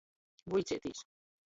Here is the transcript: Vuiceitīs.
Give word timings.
Vuiceitīs. 0.53 1.05